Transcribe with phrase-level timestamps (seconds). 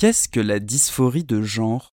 [0.00, 1.92] Qu'est-ce que la dysphorie de genre?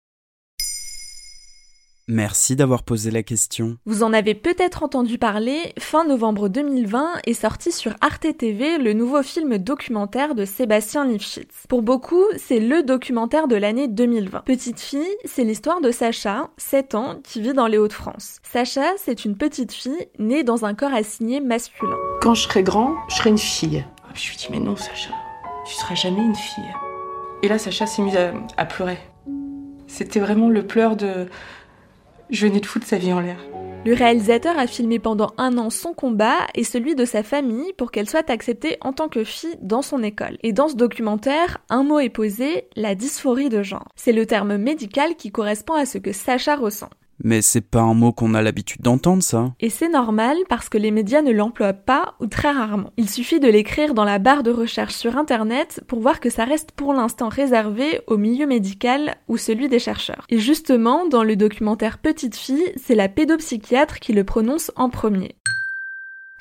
[2.08, 3.76] Merci d'avoir posé la question.
[3.84, 8.94] Vous en avez peut-être entendu parler, fin novembre 2020 est sorti sur Arte TV le
[8.94, 11.66] nouveau film documentaire de Sébastien Lifshitz.
[11.68, 14.44] Pour beaucoup, c'est le documentaire de l'année 2020.
[14.46, 18.38] Petite fille, c'est l'histoire de Sacha, 7 ans, qui vit dans les Hauts-de-France.
[18.50, 21.98] Sacha, c'est une petite fille née dans un corps assigné masculin.
[22.22, 23.84] Quand je serai grand, je serai une fille.
[24.14, 25.12] Je lui dis mais non Sacha,
[25.68, 26.89] tu seras jamais une fille.
[27.42, 28.18] Et là Sacha s'est mise
[28.56, 28.98] à, pleurer.
[29.86, 31.26] C'était vraiment le pleur de
[32.30, 33.38] je venais de foutre sa vie en l'air.
[33.86, 37.90] Le réalisateur a filmé pendant un an son combat et celui de sa famille pour
[37.90, 40.36] qu'elle soit acceptée en tant que fille dans son école.
[40.42, 43.88] Et dans ce documentaire, un mot est posé, la dysphorie de genre.
[43.96, 46.90] C'est le terme médical qui correspond à ce que Sacha ressent.
[47.22, 49.52] Mais c'est pas un mot qu'on a l'habitude d'entendre, ça.
[49.60, 52.90] Et c'est normal parce que les médias ne l'emploient pas ou très rarement.
[52.96, 56.44] Il suffit de l'écrire dans la barre de recherche sur Internet pour voir que ça
[56.44, 60.26] reste pour l'instant réservé au milieu médical ou celui des chercheurs.
[60.28, 65.36] Et justement, dans le documentaire Petite fille, c'est la pédopsychiatre qui le prononce en premier.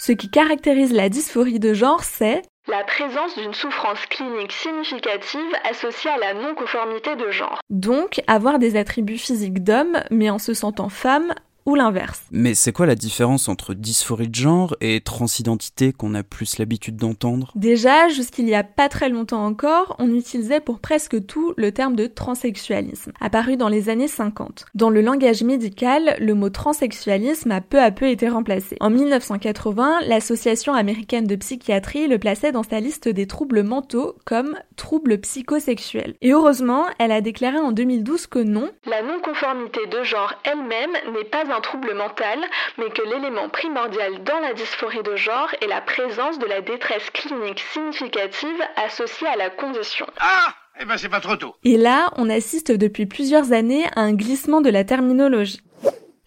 [0.02, 6.10] Ce qui caractérise la dysphorie de genre, c'est la présence d'une souffrance clinique significative associée
[6.10, 7.60] à la non-conformité de genre.
[7.70, 11.34] Donc, avoir des attributs physiques d'homme, mais en se sentant femme,
[11.70, 12.22] ou l'inverse.
[12.32, 16.96] Mais c'est quoi la différence entre dysphorie de genre et transidentité qu'on a plus l'habitude
[16.96, 17.52] d'entendre?
[17.56, 21.96] Déjà, jusqu'il y a pas très longtemps encore, on utilisait pour presque tout le terme
[21.96, 24.66] de transsexualisme, apparu dans les années 50.
[24.74, 28.76] Dans le langage médical, le mot transsexualisme a peu à peu été remplacé.
[28.80, 34.58] En 1980, l'Association américaine de psychiatrie le plaçait dans sa liste des troubles mentaux comme
[34.76, 36.16] troubles psychosexuels.
[36.22, 41.30] Et heureusement, elle a déclaré en 2012 que non, La non-conformité de genre elle-même n'est
[41.30, 42.40] pas un trouble mental,
[42.78, 47.10] mais que l'élément primordial dans la dysphorie de genre est la présence de la détresse
[47.12, 50.06] clinique significative associée à la condition.
[50.20, 51.56] Ah Eh ben c'est pas trop tôt.
[51.64, 55.62] Et là, on assiste depuis plusieurs années à un glissement de la terminologie.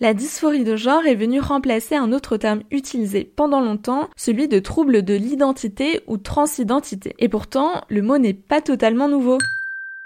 [0.03, 4.59] La dysphorie de genre est venue remplacer un autre terme utilisé pendant longtemps, celui de
[4.59, 7.15] trouble de l'identité ou transidentité.
[7.21, 9.39] Et pourtant, le mot n'est pas totalement nouveau.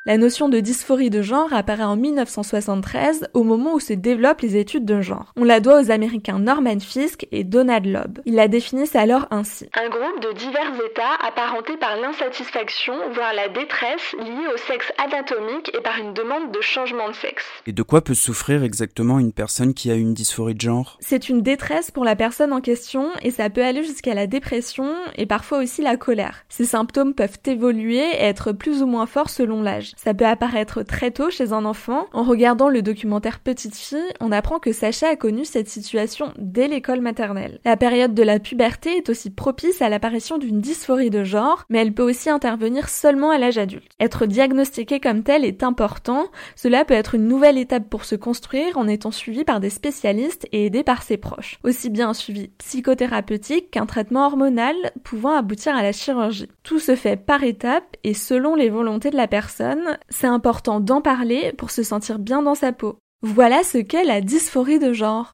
[0.07, 4.57] La notion de dysphorie de genre apparaît en 1973 au moment où se développent les
[4.57, 5.33] études de genre.
[5.37, 8.21] On la doit aux américains Norman Fisk et Donald Loeb.
[8.25, 9.69] Ils la définissent alors ainsi.
[9.75, 15.73] Un groupe de divers états apparentés par l'insatisfaction, voire la détresse liée au sexe anatomique
[15.77, 17.45] et par une demande de changement de sexe.
[17.67, 20.99] Et de quoi peut souffrir exactement une personne qui a une dysphorie de genre?
[21.01, 24.89] C'est une détresse pour la personne en question et ça peut aller jusqu'à la dépression
[25.17, 26.45] et parfois aussi la colère.
[26.49, 29.96] Ces symptômes peuvent évoluer et être plus ou moins forts selon l'âge.
[29.97, 32.07] Ça peut apparaître très tôt chez un enfant.
[32.13, 36.69] En regardant le documentaire Petite fille, on apprend que Sacha a connu cette situation dès
[36.69, 37.61] l'école maternelle.
[37.65, 41.79] La période de la puberté est aussi propice à l'apparition d'une dysphorie de genre, mais
[41.79, 43.91] elle peut aussi intervenir seulement à l'âge adulte.
[43.99, 46.27] Être diagnostiqué comme tel est important.
[46.55, 50.47] Cela peut être une nouvelle étape pour se construire en étant suivi par des spécialistes
[50.53, 51.59] et aidé par ses proches.
[51.65, 56.49] Aussi bien un suivi psychothérapeutique qu'un traitement hormonal pouvant aboutir à la chirurgie.
[56.63, 61.01] Tout se fait par étapes et selon les volontés de la personne, c'est important d'en
[61.01, 62.99] parler pour se sentir bien dans sa peau.
[63.23, 65.33] Voilà ce qu'est la dysphorie de genre.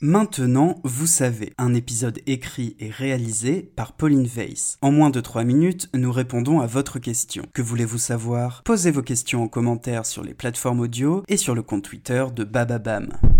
[0.00, 4.76] Maintenant, vous savez, un épisode écrit et réalisé par Pauline Weiss.
[4.82, 7.44] En moins de 3 minutes, nous répondons à votre question.
[7.54, 8.62] Que voulez-vous savoir?
[8.64, 12.44] Posez vos questions en commentaire sur les plateformes audio et sur le compte Twitter de
[12.44, 13.06] Bababam.
[13.06, 13.33] Bababam.